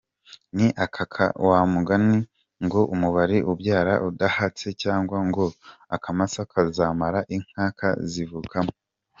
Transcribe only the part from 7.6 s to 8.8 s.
kazivukamo.